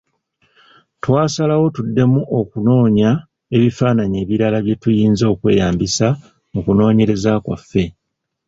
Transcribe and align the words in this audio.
Twasalawo 1.01 1.65
tuddemu 1.75 2.21
okunoonya 2.39 3.11
ebifaananyi 3.55 4.17
ebirala 4.23 4.57
bye 4.65 4.79
tuyinza 4.81 5.25
okweyambisa 5.33 6.07
mu 6.53 6.59
kunoonyereza 6.65 7.31
kwaffe. 7.45 7.83